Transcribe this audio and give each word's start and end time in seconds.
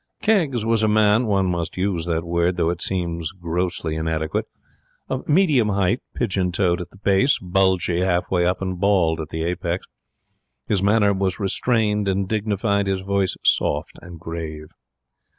Keggs 0.19 0.65
was 0.65 0.81
a 0.81 0.87
man 0.87 1.27
one 1.27 1.45
must 1.45 1.77
use 1.77 2.07
that 2.07 2.23
word, 2.23 2.57
though 2.57 2.71
it 2.71 2.81
seems 2.81 3.31
grossly 3.31 3.95
inadequate 3.95 4.45
of 5.07 5.29
medium 5.29 5.69
height, 5.69 6.01
pigeon 6.15 6.51
toed 6.51 6.81
at 6.81 6.89
the 6.89 6.97
base, 6.97 7.37
bulgy 7.37 7.99
half 7.99 8.31
way 8.31 8.43
up, 8.43 8.63
and 8.63 8.79
bald 8.79 9.19
at 9.21 9.29
the 9.29 9.43
apex. 9.43 9.85
His 10.65 10.81
manner 10.81 11.13
was 11.13 11.39
restrained 11.39 12.07
and 12.07 12.27
dignified, 12.27 12.87
his 12.87 13.01
voice 13.01 13.35
soft 13.43 13.99
and 14.01 14.19
grave. 14.19 14.69